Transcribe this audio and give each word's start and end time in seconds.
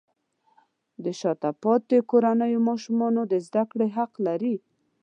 د 1.03 1.05
شاته 1.19 1.49
پاتې 1.63 1.97
کورنیو 2.09 2.65
ماشومان 2.69 3.15
د 3.31 3.33
زده 3.47 3.63
کړې 3.71 3.87
حق 3.95 4.11
لري. 4.27 4.55